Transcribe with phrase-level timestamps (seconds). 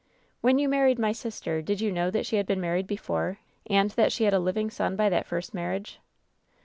[0.39, 3.91] "When you married my sister, did you know that she had been married before, and
[3.91, 5.99] that she had a living son by that first marriage